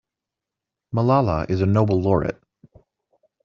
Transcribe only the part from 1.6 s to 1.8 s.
a